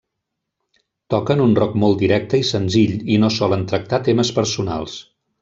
Toquen 1.13 1.43
un 1.43 1.53
rock 1.59 1.75
molt 1.83 1.99
directe 1.99 2.39
i 2.41 2.47
senzill, 2.53 2.95
i 3.17 3.21
no 3.25 3.31
solen 3.37 3.67
tractar 3.75 4.01
temes 4.09 4.33
personals. 4.41 4.99